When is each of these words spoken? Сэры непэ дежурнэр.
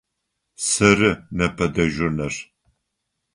Сэры 0.69 1.11
непэ 1.37 1.65
дежурнэр. 1.73 2.33